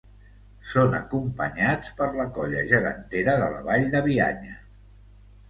Són 0.69 0.95
acompanyats 0.99 1.91
per 1.99 2.07
la 2.15 2.25
Colla 2.39 2.65
gegantera 2.73 3.37
de 3.45 3.53
la 3.53 3.61
Vall 3.69 3.87
de 3.95 4.03
Bianya. 4.11 4.59